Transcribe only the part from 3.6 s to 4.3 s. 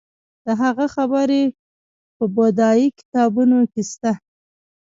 کې شته